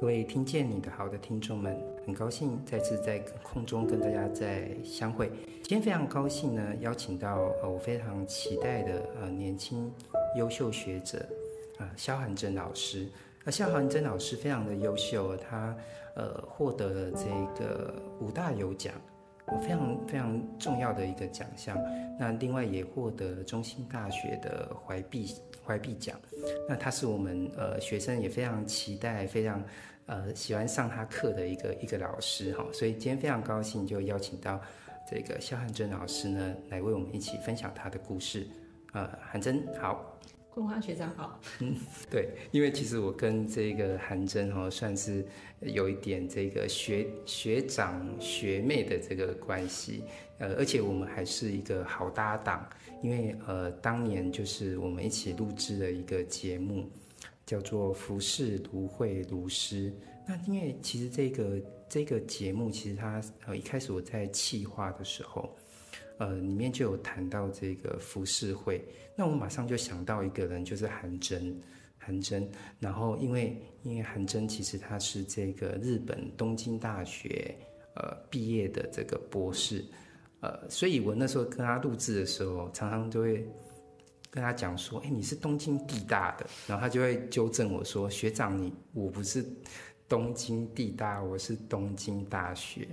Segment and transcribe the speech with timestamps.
[0.00, 1.76] 各位听见你的好的听众们，
[2.06, 5.30] 很高兴再次在空中跟大家再相会。
[5.62, 9.92] 今天非常高兴呢，邀请到呃我非常期待的呃年轻
[10.36, 11.18] 优秀学者
[11.78, 13.06] 啊萧寒真老师。
[13.44, 15.76] 那萧寒真老师非常的优秀，他
[16.14, 17.26] 呃获得了这
[17.58, 18.94] 个五大有奖，
[19.60, 21.78] 非常非常重要的一个奖项。
[22.18, 25.34] 那另外也获得了中兴大学的怀璧
[25.64, 26.18] 怀璧奖。
[26.68, 29.62] 那他是我们呃学生也非常期待，非常。
[30.10, 34.58] 呃，喜欢上他课的一个一个老师哈，所以今天非常高兴，就邀请到
[35.06, 38.46] 这个萧汉珍老师呢，来为我们一起分享他的故事。
[38.94, 40.18] 呃，韩真好，
[40.58, 41.40] 昆花学长好。
[41.60, 41.76] 嗯，
[42.10, 45.24] 对，因为其实我跟这个韩真哦，算是
[45.60, 50.02] 有一点这个学学长学妹的这个关系，
[50.38, 52.68] 呃，而且我们还是一个好搭档，
[53.04, 56.90] 因为呃，当年就是我们一起录制的一个节目。
[57.46, 59.90] 叫做浮世芦荟卢师。
[60.26, 65.56] 那因为其实这个这个节目，其实它呃一开始我在企划的时候，
[66.18, 68.84] 呃里面就有谈到这个浮世绘。
[69.16, 71.58] 那我马上就想到一个人，就是韩真，
[71.96, 72.48] 韩真。
[72.78, 77.54] 然后因为因为韩真其实他是这个日本东京大学
[77.94, 79.84] 呃毕业的这个博士，
[80.40, 83.46] 呃，所以我那时候跟他录制的时候，常常就会。
[84.30, 89.42] 跟他讲说，哎，你是东京地大的，然后他就会纠正我说，学长你我不是
[90.06, 92.86] 东京地大，我是东京大学，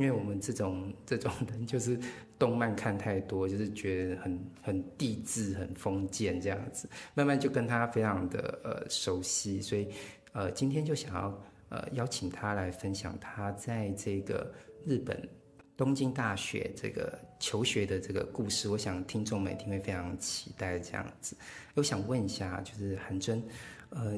[0.00, 2.00] 因为我们这种这种人就是
[2.38, 9.88] 动漫看太多，就是觉得很很地制、很封建这样子，慢慢就跟他非常的呃熟悉，所以
[10.32, 14.50] 呃今天就想要呃邀请他来分享他在这个
[14.86, 15.28] 日本。
[15.76, 21.34] 东京大学这个求学的这个故事，我想听众们一定会非常期待这样子。
[21.74, 23.42] 我想问一下，就是韩真，
[23.88, 24.14] 呃，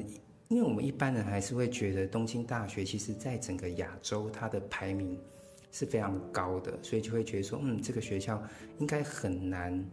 [0.49, 5.17] 因为我们一般人还是会觉得东京大学其实在整个亚洲它的排名
[5.73, 8.41] 是非常高的，所以就会觉得说，嗯，这个学校
[8.77, 9.85] 应该很难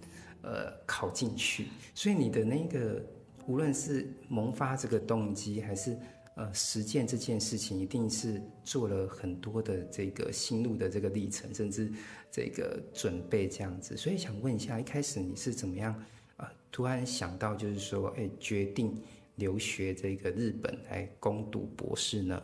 [0.42, 1.66] 呃考进去。
[1.94, 3.04] 所以你的那个
[3.46, 5.96] 无论是萌发这个动机，还是
[6.36, 11.90] 呃，实践这件事情一定是做了很多的这个心路的这个历程，甚至
[12.30, 13.96] 这个准备这样子。
[13.96, 15.92] 所以想问一下，一开始你是怎么样
[16.36, 16.48] 啊、呃？
[16.70, 18.94] 突然想到就是说，哎、决定
[19.36, 22.40] 留学这个日本来攻读博士呢？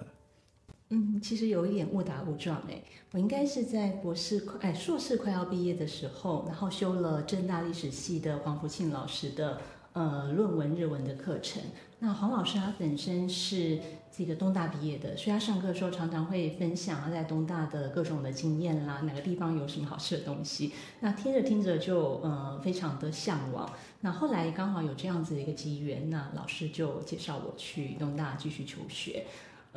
[0.89, 2.83] 嗯，其实有一点误打误撞哎，
[3.13, 9.61] 我应该是在博士快哎硕士快要毕业的时候，然后修了政大历史系的黄福庆老师的。
[9.97, 11.63] 呃，论文日文的课程。
[12.01, 13.81] 那黄老师他本身是
[14.15, 20.75] 这个东大毕业的，所以他上课的时候常常会分享他在东大的各种的经验啦，哪个地方有什么好吃的东西。
[21.01, 23.73] 那听着听着就呃非常的向往。
[24.03, 29.25] 那后来刚好有这样子的一个机缘，那老师就介绍我去东大继续求学。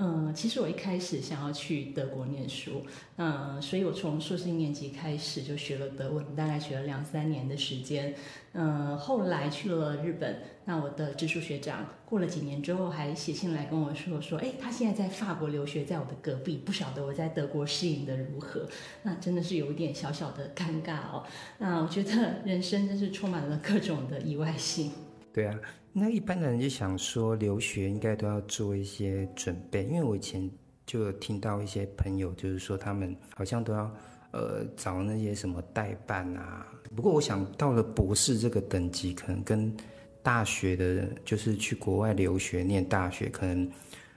[0.02, 2.86] 嗯，其实我一开始想要去德国念书，
[3.18, 8.16] 嗯，所以我从硕士一年级开始就学了德文，大概学了两三年的时间。
[8.54, 18.66] 嗯，后来去了日本，那我的直属学长过了几年之后还写信来跟我说说，哎，他现在在法国留学，在我的隔壁，不晓得我在德国适应的如何。
[19.04, 21.26] 那真的是有一点小小的尴尬哦。
[21.58, 24.92] 那我觉得人生真是充满了各种的意外性。
[25.40, 25.58] 对啊。
[25.94, 30.50] 那一般的人就想说，留学应该都要做一些准备，因为我以前
[30.86, 33.90] 就有听到一些朋友，就是说他们好像都要
[34.32, 36.68] 呃找那些什么代办啊。
[36.94, 39.74] 不过我想到了博士这个等级，可能跟
[40.22, 43.70] 大学的，就是去国外留学念大学，可能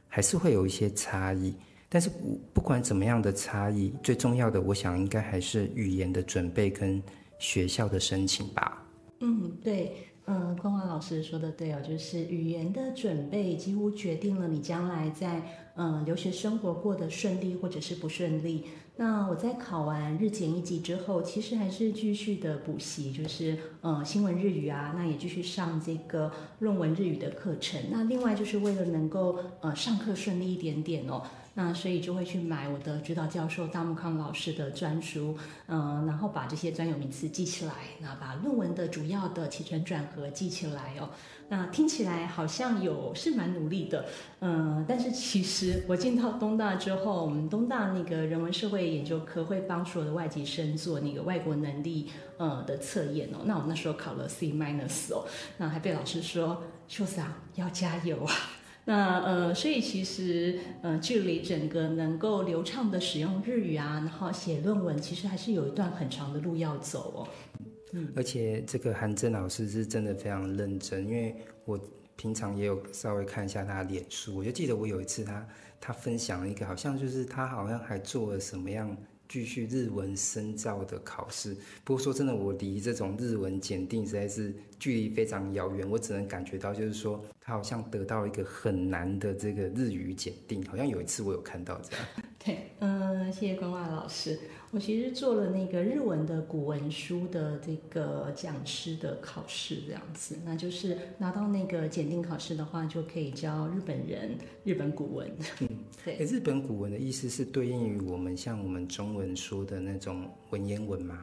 [0.09, 1.55] 还是会有一些差异。
[1.89, 2.11] 但是
[2.53, 7.01] 不管怎么样的差异，最重要的，我想应该还是语言的准备跟
[7.39, 8.85] 学校的申请吧。
[9.21, 9.93] 嗯，对。
[10.27, 15.43] 嗯，昆华老师说的对哦，就是语言的准备几乎决定了你将来在
[15.77, 18.67] 嗯留学生活过得顺利或者是不顺利。
[18.97, 27.81] 那我在考完日检一级之后，其实还是继续的补习，就是嗯新闻日语啊，那也继续上这个论文日语的课程。
[27.91, 31.23] 那另外就是为了能够呃上课顺利一点点哦。
[31.55, 41.11] 那所以就会去买我的指导教授大木康老师的专书，嗯，然后把这些专有名词记起来，那把论文的主要的起承转合记起来哦。
[41.49, 44.07] 那听起来好像有是蛮努力的，
[44.41, 53.41] 嗯，但是其实我进到东大之后，我们东大那个人文社会研究科会帮所有的外籍生做那个外国能力呃的测验哦。
[53.45, 55.27] 那我那时候考了 C minus 哦，
[55.59, 58.33] 那还被老师说秀桑要加油啊。
[58.85, 67.29] 那呃，所以其实呃，距离整个能够流畅的使用日语啊，然后写论文，其实还是有一段很长的路要走哦。
[67.93, 71.79] 嗯，而且这个韩真老师是真的非常认真，因为我
[72.17, 75.47] 平常也有稍微看一下他的脸书，我就记得我有一次他
[75.81, 78.97] 他分享了一个，好像就是他好像还做了什么样。
[79.33, 92.07] 继续日文深造的考试，不过说真的，我离这种日文检定实在是距离非常遥远，我只能感觉到就是说，他好像得到一个很难的这个日语检定，好像有一次我有看到这样。
[92.45, 94.39] 对，嗯，谢谢关外老师。
[94.73, 104.31] 我其实做了那个日文的古文书的这个讲师的考试，这样子，那就是拿到那个检定考试的话，就可以教日本人
[104.65, 105.31] 日本古文。
[105.61, 105.69] 嗯，
[106.03, 106.17] 对。
[106.25, 111.19] 日本古文的意思是对应于我们像我们中文说的那种文言文吗？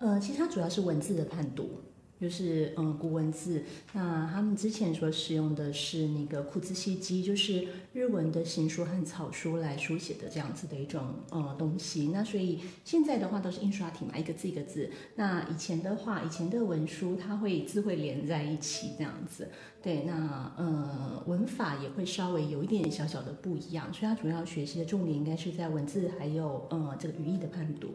[0.00, 1.78] 呃，其实它主要是文字的判读。
[2.24, 3.62] 就是嗯，古文字。
[3.92, 12.08] 那他们之前所使用的是那个库兹西基，就是日文的行书和草书来书写的这样子的一种呃东西。
[12.14, 14.90] 那所以现在的话都是印刷体嘛，一个字一个字。
[15.16, 19.50] 那以前的话，以前的文书它会字会连在一起这样子。
[19.82, 23.92] 对，那呃文法也会稍微有一点小小的不一样。
[23.92, 27.88] 所以它主要学习的重点应该是在文字还有呃这个语义的判读。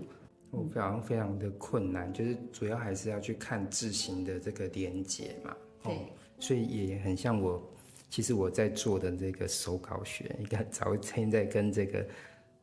[0.51, 5.55] 我非常非常的困难，就是主要还是要去看字形的这个连结嘛。
[5.83, 5.99] 对、哦，
[6.39, 7.61] 所以也很像我，
[8.09, 12.05] 其实我在做的这个手稿学，应该早天在跟这个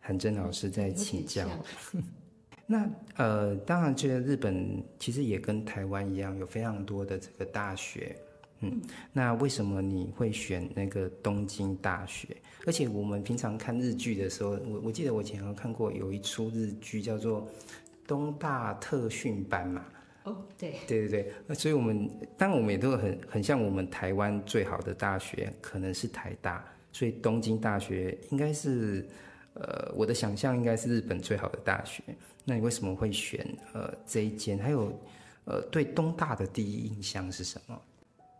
[0.01, 1.49] 韩真老师在请教。
[2.67, 8.17] 那呃，当然，觉得日本其实也跟台湾一样，有非常多的这个大学。
[8.61, 8.81] 嗯，
[9.13, 12.37] 那为什么你会选那个东京大学？
[12.67, 17.43] 而且我们平常看日剧的时候，我我记得我以前有看过有一出日剧叫做
[18.07, 19.85] 《东大特训班》嘛。
[20.25, 21.33] 哦，对，对对对。
[21.47, 29.07] 那所以我们当然我们也都很很像我们台湾最好的大学可能是台大，所以东京大学应该是
[29.55, 32.03] 呃我的想象应该是日本最好的大学。
[32.45, 34.59] 那你为什么会选呃这一间？
[34.59, 34.93] 还有
[35.45, 37.81] 呃对东大的第一印象是什么？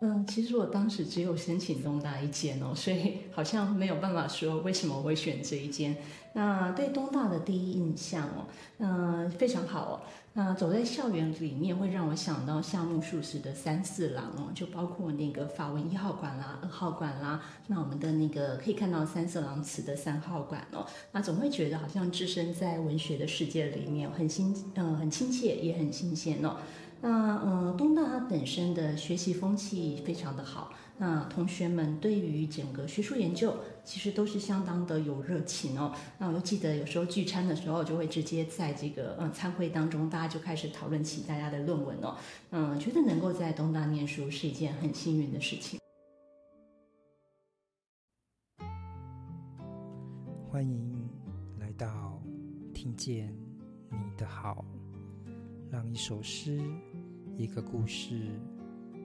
[0.01, 5.97] 嗯，其实我当时只有申请东大一间哦，所以好像没有办法说为什么我会选这一间。
[6.35, 8.45] 那对东大的第一印象哦，
[8.77, 10.01] 嗯，非常好哦。
[10.35, 26.59] 那走在校园里面，会让我想到夏目漱石的三四郎哦，就包括那个法文一号馆啦、二号馆啦，那我们的那个可以看到三色郎词的三号馆哦，那总会觉得好像置身在文学的世界里面，很新，嗯，很亲切，也很新鲜哦。
[27.01, 33.55] 那呃，东大它本身的学习风气非常的好，那同学们对于整个学术研究
[33.85, 35.93] 其实都是相当的有热情哦。
[36.19, 42.17] 那我就记得有时候聚餐的时候，就会直接在这个呃餐会当中，大家就开始讨论起大家的论文哦。
[42.51, 45.79] 嗯，觉得能够在东大念书是一件很幸运的事情。
[50.51, 51.09] 欢迎
[51.61, 52.21] 来到
[52.73, 53.37] 听见
[53.91, 54.65] 你的好。
[55.71, 56.61] 让一首诗、
[57.37, 58.17] 一个故事、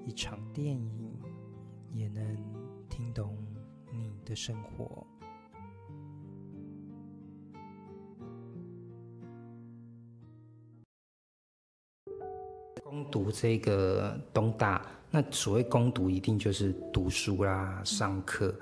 [0.06, 1.12] 一场电影，
[1.92, 2.38] 也能
[2.90, 3.36] 听懂
[3.92, 5.06] 你的生活。
[12.84, 18.54] 攻读这个东大，那所谓攻读，一定就是读书啦、上课。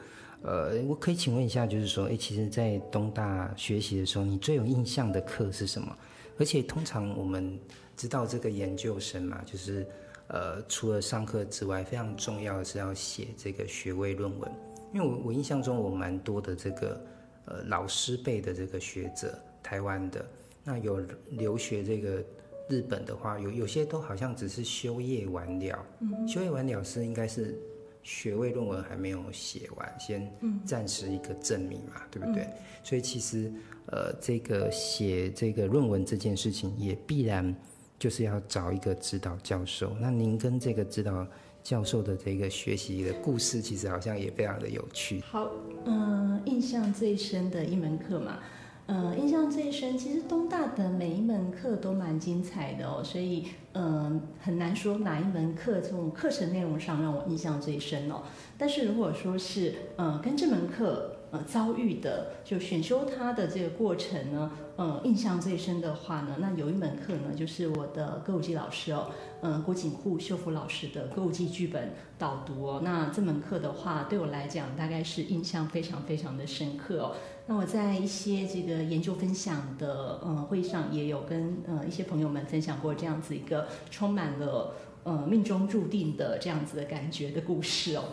[0.41, 5.97] 呃，我可以请问一下，就是说，哎，其实，在东大学习的时候，你最有印象的课是什么？
[6.37, 7.59] 而且，通常我们
[7.99, 9.85] 知道这个研究生嘛，就是
[10.27, 14.49] 呃，除了上课之外，非常重要的是要写这个学位论文。
[14.93, 17.05] 因为我我印象中，我蛮多的这个
[17.43, 20.25] 呃老师辈的这个学者，台湾的，
[20.63, 22.23] 那有留学这个
[22.69, 27.59] 日本的话，有有些都好像只是修业完了，嗯，修业完了是应该是
[28.01, 30.31] 学位论文还没有写完，先
[30.65, 32.47] 暂时一个证明嘛，对不对？
[32.81, 33.51] 所以其实
[33.87, 37.53] 呃，这个写这个论文这件事情也必然。
[37.99, 39.91] 就是要找一个指导教授。
[39.99, 41.27] 那您跟这个指导
[41.61, 45.21] 教授的这个学习的故事，其实好像也非常的有趣。
[45.29, 45.51] 好，
[45.85, 48.39] 嗯、印象最深的一门课嘛，
[48.87, 58.23] 嗯、印象最深，其实东大的每一门课都蛮精彩的哦，所以嗯、很难说哪一门课从课程内容上让我印象最深哦。
[58.57, 61.15] 但是如果说是嗯、跟这门课。
[61.31, 77.15] 呃，遭遇的就选修它的这个过程呢，呃，印象最深的话呢，那有一门课呢，就是我的歌舞伎老师哦，嗯、郭锦户秀福老师的歌舞伎剧本导读哦，那这门课的话，对我来讲，大概是印象非常非常的深刻哦。
[77.45, 88.05] 那我在一些这个研究分享的呃会上，也有跟呃一些朋友们分享过这样子一个充满了呃命中注定的这样子的感觉的故事哦。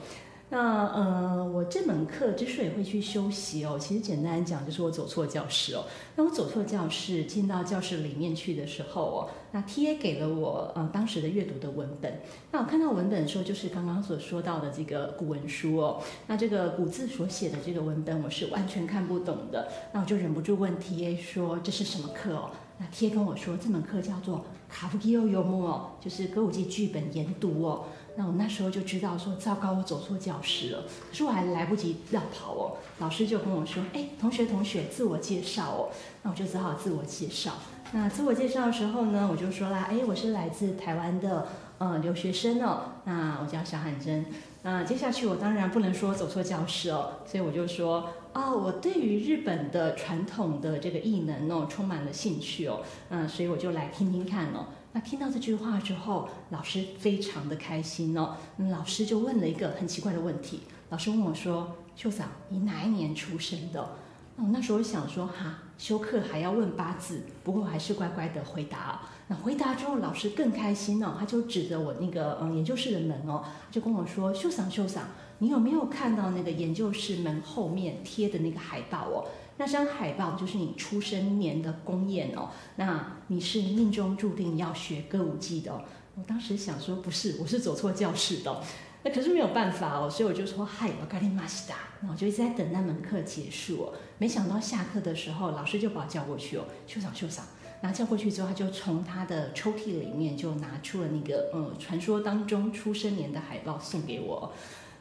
[0.49, 5.83] 那呃，我这门课之所以会去休息哦，其实简单讲就是我走错教室哦。
[6.15, 12.21] 那我走错教室，进到教室里面去的时候哦，那 TA 给了我呃当时的阅读的文本。
[12.53, 16.00] 那我看到文本的时候，就是刚刚所说到的这个古文书哦。
[16.29, 19.67] 那这个古字所写的这个文本，我是完全看不懂的。
[19.93, 30.82] 那我就忍不住问 TA 说：“这是什么课哦？”那 TA 跟我说：“这门课叫做卡夫基欧游牧哦，就是歌舞伎剧本研读哦。”那我那时候就知道说，糟糕，我走错教室了。
[31.11, 35.88] 可是我还来不及绕跑哦，老师就跟我说：“哎，同学同学，自我介绍哦。”
[36.25, 37.52] 那我就只好自我介绍。
[37.92, 41.46] 那自我介绍的时候呢，我就说啦：“哎，我是来自台湾的
[41.78, 42.92] 呃留学生哦。
[43.04, 44.25] 那我叫小罕真。
[44.62, 52.80] 那接下去我当然不能说走错教室哦，所以我就说：哦，我对于日本的传统的这个艺能哦，充满了兴趣哦。
[53.11, 54.66] 嗯，所以我就来听听看哦。”
[54.97, 58.35] 那听到这句话之后，老师非常的开心哦。
[58.71, 60.62] 老师就问了一个很奇怪的问题。
[60.88, 63.91] 老师问我说：“秀嫂，你哪一年出生的？”
[64.37, 69.03] 那我那时候想说：“哈，修课还要问八字？”不过我还是乖乖的回答。
[69.29, 75.03] 那回答之后，老师更开心哦，他就指着我那个嗯研究室的门哦，就跟我说：“秀嫂，秀嫂，
[75.41, 85.82] 你有没有看到那个研究室门后面贴的那个海报哦？”那张海报就是你出生年的公演哦，那你是命中注定要学歌舞伎的哦。
[86.14, 88.62] 我当时想说不是，我是走错教室的。
[89.02, 91.76] 那可是没有办法哦，所以我就说嗨，我咖喱玛西达。
[92.00, 93.92] 那我就一直在等那门课结束哦。
[94.18, 97.42] 没想到下课的时候，老师就把我叫过去哦，秀嫂秀嫂。
[97.80, 104.52] 然后叫过去之后，他就从他的抽屉里面就拿出了那个嗯传说当中出生年的海报送给我。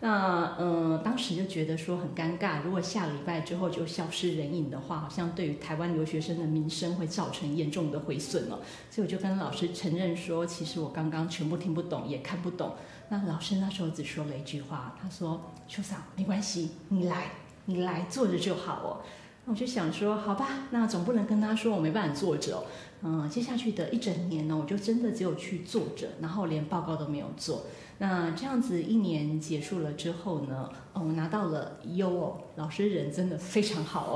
[0.02, 8.60] 那嗯，当时就觉得说很尴尬，如果下礼拜之后就消失人影的话，好像对于台湾留学生的名声会造成严重的毁损了。
[8.92, 12.76] 所以我就跟老师承认说，其实我刚刚全部听不懂，也看不懂。
[13.10, 17.32] 那老师那时候只说了一句话，他说：“秋嫂，没关系，你来，
[17.66, 19.02] 你来坐着就好哦。”
[19.46, 22.64] 我就想说，好吧，那总不能跟他说我没办法坐着哦。
[23.04, 27.64] 嗯，接下去的一整年呢，我就真的只有去坐着，然后连报告都没有做。
[28.00, 34.16] 那这样子一年结束了之后呢，我拿到了优哦，老师人真的非常好哦。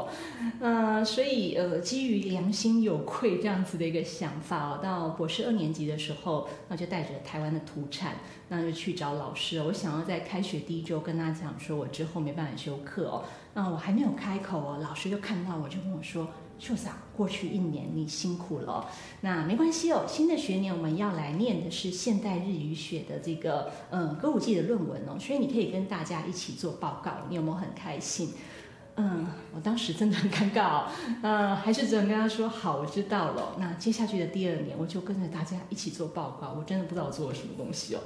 [0.60, 8.16] 呃，所以呃，基于良心有愧这样子的一个想法哦，到博士二年级的时候，那就带着台湾的土产，
[8.50, 9.62] 那就去找老师。
[9.62, 13.24] 我想要在开学第一周跟他讲说，我之后没办法修课哦。
[13.60, 16.26] 那我还没有开口哦，老师就看到我就跟我说。
[16.58, 18.86] 秀嫂，过去一年你辛苦了，
[19.22, 20.04] 那没关系哦。
[20.06, 28.34] 新的学年我们要来念的是现代日语学的这个嗯歌舞伎的论文哦，所以你可以跟大家一起做报告，你有没有很开心？
[28.98, 29.26] 嗯，
[29.56, 30.88] 我当时真的很尴尬哦，
[31.24, 33.56] 嗯，还是只能跟他说好，我知道了。
[33.58, 38.02] 那接下去的第二年，我就跟着大家一起做报告，我真的不知道我做了什么东西哦。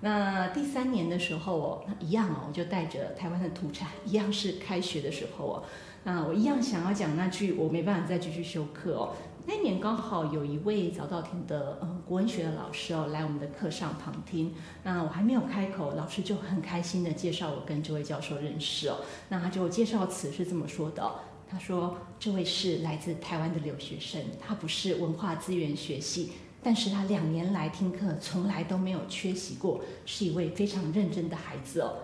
[0.00, 5.62] 那第三年的时候哦，那一样哦，我就带着台湾的土产，一样是开学的时候哦。
[6.04, 9.14] 那我一样想要讲那句，我没办法再继续修课哦。
[9.46, 18.98] 那年刚好有一位早稻田的呃国文学的老师哦来我们的课上旁听，那我还没有开口，老师就很开心的介绍我跟这位教授认识哦。
[19.30, 21.10] 那他就介绍词是这么说的，
[21.48, 26.32] 他说这位是来自台湾的留学生，他不是文化资源学系，
[26.64, 31.98] 但是他两年来听课从来都没有缺席过，是一位非常认真的孩子哦。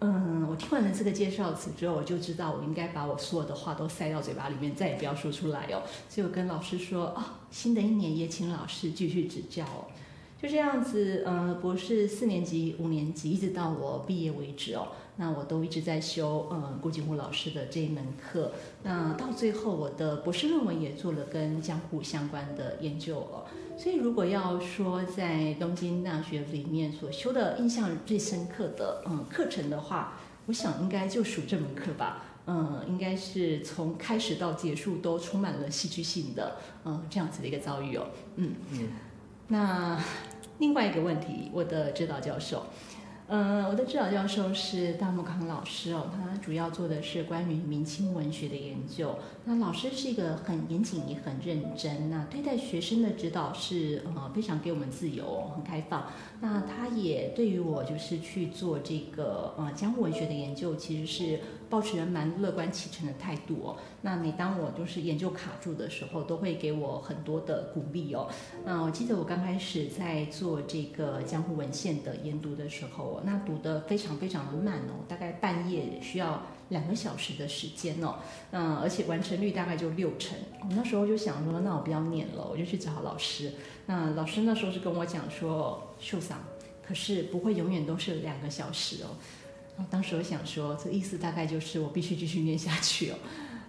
[0.00, 5.80] 嗯，我听完了这个介绍词之后，我就知道我应该把我所有的话都塞到嘴巴里面，再也不要说出来哦。
[6.08, 9.86] 所以我跟老师说，哦，新的一年也请老师继续指教哦。
[10.42, 18.50] 就这样子，呃，博士四年级、五年级，一直到我毕业为止哦，那我都一直在修，呃，顾景武老师的这一门课。
[18.82, 23.44] 那到最后，我的博士论文也做了跟江户相关的研究哦。
[23.78, 32.24] 所以，如果要说在东京大学里面所修的印象最深刻的嗯课程的话，我想应该就属这门课吧。
[32.48, 38.08] 嗯，应该是从开始到结束都充满了戏剧性的嗯这样子的一个遭遇哦。
[38.34, 38.88] 嗯嗯。
[39.48, 40.02] 那
[40.62, 42.66] 另外一个问题，我的指导教授。
[43.26, 49.18] 呃，我的指导教授是大木康老师哦，他主要做的是关于明清文学的研究。
[49.44, 56.12] 那老师是一个很严谨也很认真，那对待学生的指导是呃非常给我们自由，很开放。
[56.40, 61.40] 那他也对于我就是去做这个呃江户文学的研究，其实是
[61.72, 63.76] 抱持着蛮乐观其成的态度哦。
[64.02, 68.28] 那每当我就是研究卡住的时候，都会给我很多的鼓励哦。
[68.62, 78.16] 那我记得我刚开始在做这个江户文献的研读的时候，那读得非常非常的慢哦，大概半夜需要两个小时的时间哦。
[78.50, 80.36] 嗯，而且完成率大概就六成。
[80.60, 83.50] 我那时候就想说，那我不要念了，我就去找老师。
[83.86, 86.38] 那老师那时候是跟我讲说，秀桑，
[86.86, 89.16] 可是不会永远都是两个小时哦。
[89.90, 93.16] 当时我想说，这意思大概就是我必须继续念下去哦。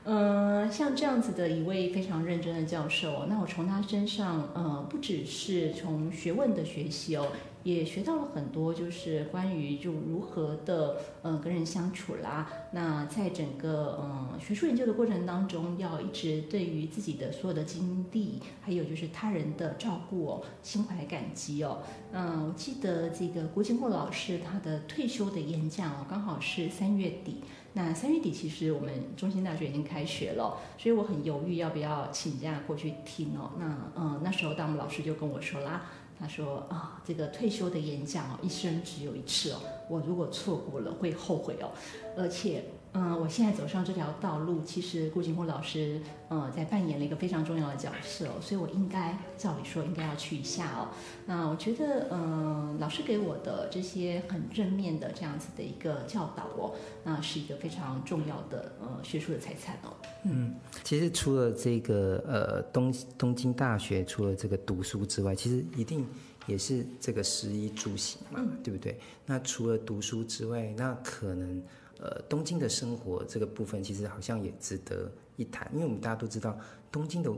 [0.03, 7.27] 呃，像这样子的一位非常认真的教授，那我从他身上，呃，不只是从学问的学习哦。
[7.63, 12.49] 也学到了很多，就是关于就如何的呃跟人相处啦。
[12.71, 21.79] 那在整个嗯、学术研究的过程当中，要一直对于自己的所有的经历，还有就是他人的照顾哦，心怀感激哦。
[22.11, 27.43] 嗯，我记得这个郭金霍老师他的退休的演讲哦，刚好是三月底。
[27.75, 33.53] 那三月底其实我们中兴大学已经开学了，所以我很犹豫要不要请假过去听哦。
[33.57, 35.89] 那嗯那时候，当我们老师就跟我说啦。
[36.19, 41.71] 他说啊，这个退休的演讲哦，一生只有一次哦，我如果错过了会后悔哦，
[42.17, 42.63] 而且。
[42.95, 50.89] 嗯，我现在走上这条道路，其实顾景虎老师，嗯，在扮演了一个非常重要的角色哦，所以我应该照理说应该要去一下哦。
[51.25, 59.89] 那我觉得，嗯，老师给我的这些很正面的这样子的一个教导哦，那是一个非常重要的呃学术的财产哦。
[60.25, 60.53] 嗯，
[60.83, 66.05] 其实除了这个呃东东京大学除了这个读书之外，其实一定
[66.45, 68.99] 也是这个食衣住行嘛，嗯、对不对？
[69.25, 71.61] 那除了读书之外，那可能。
[71.99, 76.59] 呃，东京的生活这个部分其实好像也值得一谈，因为我们大家都知道，
[76.91, 77.31] 东京的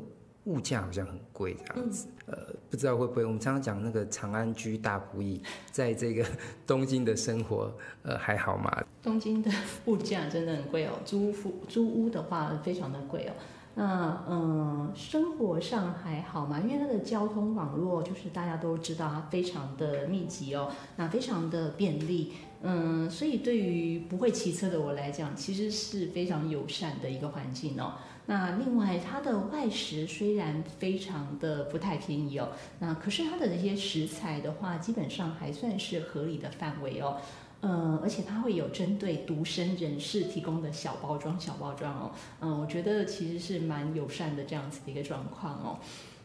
[0.45, 2.07] 物价好像很贵这样子。
[2.25, 2.35] 呃，
[2.71, 6.25] 不知道会不会我们常常讲那个长安居大不易， 在这个
[6.65, 7.71] 东京的生活，
[8.03, 8.83] 呃，还好吗？
[9.03, 9.51] 东京的
[9.85, 11.33] 物价真的很贵哦，租屋
[11.67, 13.33] 租屋的话非常的贵哦。
[13.77, 16.61] 那嗯，生活上还好吗？
[16.61, 22.33] 因为它的交通网络就是大家都知道它非常的密集哦，那非常的便利。
[22.67, 27.93] 嗯，所以对于不会骑车的我来讲，其实是非常友善的一个环境哦。
[28.25, 37.17] 那另外，它的外食虽然非常的不太便宜哦，那可是它的那些食材的话，基本上还算是合理的范围哦。
[37.61, 42.11] 嗯，而且它会有针对独身人士提供的小包装、小包装哦。
[42.41, 45.79] 嗯，我觉得其实是蛮友善的这样子的一个状况哦。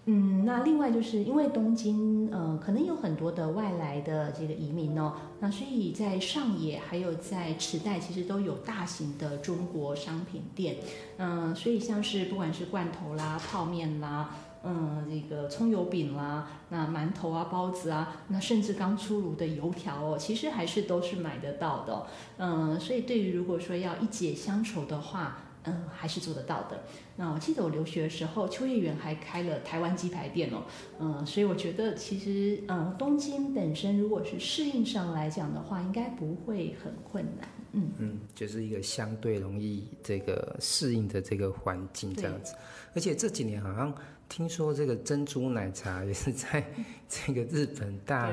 [0.06, 10.76] 嗯，那另外就是因为东京，呃，可能有很多的外来的这个移民哦，那所以在上野还有在池袋，其实都有大型的中国商品店，
[11.18, 14.30] 嗯、所以像是不管是罐头啦、泡面啦，
[14.64, 22.06] 嗯，这个葱油饼啦，那馒头啊、包子啊，那甚至刚出炉的油条哦，其实还是都是买得到的，
[22.38, 25.42] 嗯、所以对于如果说要一解乡愁的话。
[25.64, 26.82] 嗯，还是做得到的。
[27.16, 30.62] 那我记得我留学的时候，秋叶原还开了台湾鸡排店哦。
[30.98, 37.48] 嗯，所以我觉得其实，嗯，东京本身如果是适应上来讲的话，应该不会很困难。
[37.72, 42.54] 嗯嗯，就是一个相对容易这个适应的这个环境这样子。
[42.94, 43.94] 而且这几年好像
[44.28, 46.64] 听说这个珍珠奶茶也是在
[47.08, 48.32] 这个日本大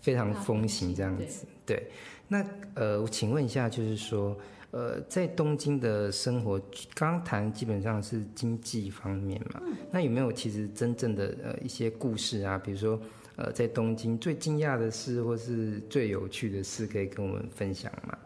[0.00, 1.46] 非常风行这样子。
[1.64, 1.90] 对，对，
[2.26, 4.36] 那呃，我请问一下，就是说。
[4.76, 6.58] 呃，在东京的生活，
[6.94, 9.62] 刚刚谈基本上是经济方面嘛。
[9.64, 9.74] 嗯。
[9.90, 12.58] 那有没有其实真正的呃一些故事啊？
[12.58, 13.00] 比如说，
[13.36, 18.18] 呃，在东京最惊讶的事，或是最有趣的事，可以跟我们分享吗？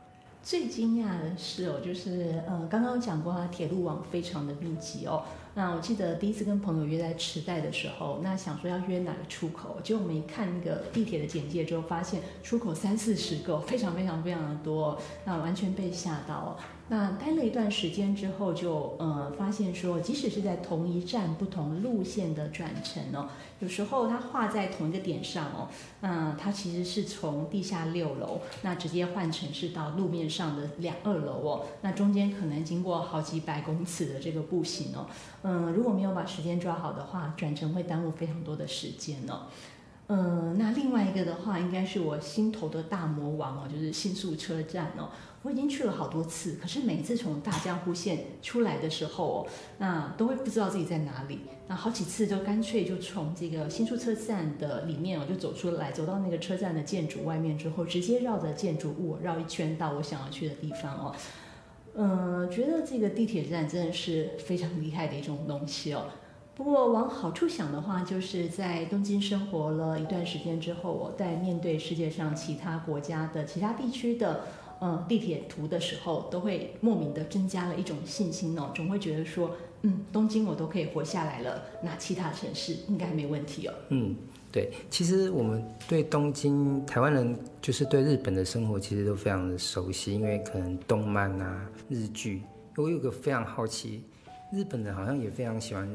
[0.42, 5.22] 最惊讶的事哦，就是呃，刚刚讲过，啊铁路网非常的密集哦。
[5.54, 16.56] 那我记得第一次跟朋友约在池袋的时候，那想说要约哪个出口，结果我们一看那个地铁的简介之后，发现出口三四十个，非常非常非常的多，那完全被吓到。
[16.92, 23.29] 那待了一段时间之后就，呃发现说，即使是在同一站不同路线的转乘哦，
[23.61, 25.68] 有时候它画在同一个点上哦，
[26.00, 35.07] 那它其实是从地下六楼，那直接换成是到路面上的两二楼哦，那中间可能经过好几百公尺的这个步行哦，
[35.42, 39.42] 嗯，如果没有把时间抓好的话，转乘会耽误非常多的时间哦。
[40.12, 45.08] 嗯，那另外一个的话，应该是我心头的大魔王哦，就是新宿车站哦。
[45.42, 49.46] 我已经去了好多次，可是每次从大江户线出来的时候哦，
[49.78, 51.38] 那都会不知道自己在哪里。
[51.68, 61.14] 那好几次就干脆就从这个新宿车站的里面哦，就走出来，走到那个车站的建筑外面之后，直接绕着建筑物绕一圈到我想要去的地方哦。
[61.94, 66.08] 嗯，觉得这个地铁站真的是非常厉害的一种东西哦。
[66.60, 74.42] 不过往好处想的话，就是在东京生活了一段时间之后，我在面对世界上其他国家的其他地区的。
[74.82, 79.50] 嗯，地铁图的时候，都会莫名的增加了一种信心哦，总会觉得说，
[79.82, 83.74] 嗯，东京我都可以活下来了，那其他城市应该没问题哦。
[83.88, 84.14] 嗯，
[84.52, 92.42] 对，其实我们对东京，台湾人就是对日本的生活其实都非常的熟悉，因为可能动漫啊、日剧。
[92.76, 94.02] 我有个非常好奇，
[94.52, 95.86] 日本人好像也非常喜欢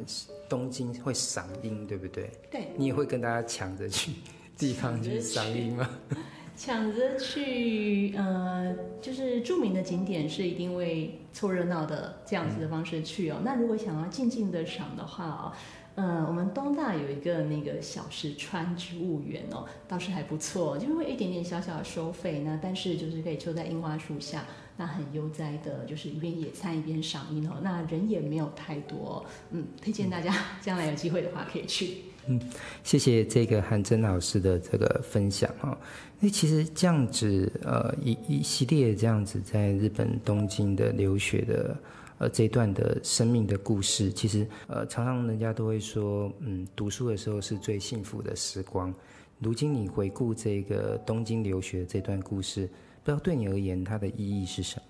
[0.56, 2.30] 东京会赏樱，对不对？
[2.50, 2.68] 对。
[2.78, 4.14] 你也会跟大家抢着去
[4.58, 5.90] 地方去赏樱吗？
[6.56, 13.42] 抢着去，呃，就是著名的景点是一定会凑热闹的这样子的方式去哦。
[13.44, 15.52] 那如果想要静静的赏的话哦。
[15.98, 24.44] 嗯，我们东大有一个那个小石川植物园哦，倒是还不错，就是会一点点小小的收费，呢但是就是可以坐在樱花树下，
[24.76, 32.00] 那很悠哉的，就是一边野餐一边赏樱哦，那人也没有太多，嗯，推荐大家 将来有机会的话可以去。
[32.28, 32.42] 嗯，
[32.84, 35.78] 谢谢这个韩真老师的这个分享哦。
[36.20, 41.74] 那其实这样子，呃，一一系列这样子在日本东京的留学的。
[42.18, 48.94] 呃，这一段的生命的故事，其实呃，常常人家都会说，嗯，读书的时候是最幸福的时光。
[49.40, 52.68] 如今你回顾这个东京留学这段故事，
[53.04, 54.84] 不知道对你而言它的意义是什么？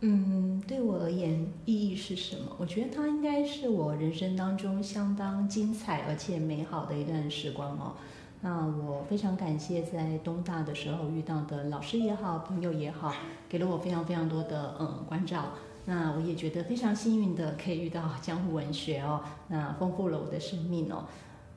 [0.00, 2.56] 嗯，对我而言意义是什么？
[2.58, 7.94] 我觉得它应该是我人生当中相当精彩而且美好的一段时光哦。
[8.40, 13.14] 那我非常感谢在东大的时候遇到的老师也好，朋友也好，
[13.48, 15.52] 给了我非常非常多的嗯关照。
[15.86, 21.04] 那我也觉得非常幸运的可以遇到江湖文学哦， 那丰富了我的生命哦。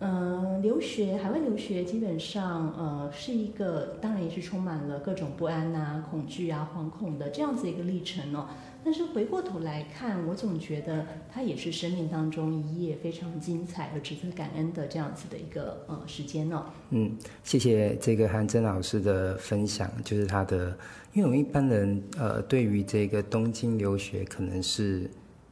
[0.02, 8.46] 嗯、呃，留学海外留学基本上呃是一个，当然也是充满了各种不安呐、恐惧啊、惶恐的这样子一个历程哦。
[8.84, 16.66] 但是回过头来看，我总觉得它也是生命当中一页非常精彩而值得感恩的这样子的一个呃时间哦。
[16.92, 20.70] 嗯，谢谢这个韩真老师的分享，就是他的，
[21.14, 25.10] 因为我们一般人呃对于这个东京留学可能是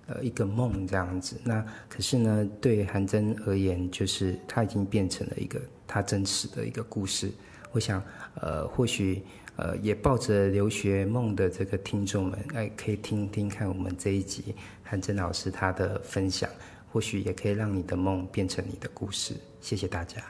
[0.08, 7.30] 呃一个梦这样子，那可是呢对韩真而言，就是他已经变成了一个他真实的一个故事。
[7.72, 8.02] 我想
[8.42, 9.22] 呃或许。
[9.58, 16.50] 呃，也抱着留学梦的这个听众们，哎，可以听听看我们这一集韩真老师他的分享，
[16.92, 19.34] 或许也可以让你的梦变成你的故事。
[19.60, 20.22] 谢谢大家，